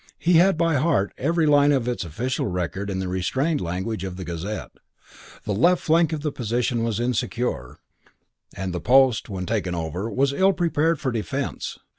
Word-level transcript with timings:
He 0.17 0.33
had 0.37 0.57
by 0.57 0.77
heart 0.77 1.13
every 1.15 1.45
line 1.45 1.71
of 1.71 1.87
its 1.87 2.03
official 2.03 2.47
record 2.47 2.89
in 2.89 2.97
the 2.97 3.07
restrained 3.07 3.61
language 3.61 4.03
of 4.03 4.17
the 4.17 4.23
Gazette. 4.25 4.71
...The 5.43 5.53
left 5.53 5.79
flank 5.83 6.11
of 6.11 6.21
the 6.21 6.31
position 6.31 6.83
was 6.83 6.99
insecure, 6.99 7.77
and 8.57 8.73
the 8.73 8.81
post, 8.81 9.29
when 9.29 9.45
taken 9.45 9.75
over, 9.75 10.09
was 10.09 10.33
ill 10.33 10.53
prepared 10.53 10.99
for 10.99 11.11
defence.... 11.11 11.77